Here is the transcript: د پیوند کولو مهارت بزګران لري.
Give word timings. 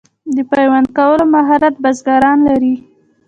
د 0.35 0.37
پیوند 0.51 0.87
کولو 0.97 1.23
مهارت 1.35 1.75
بزګران 1.83 2.37
لري. 2.47 2.75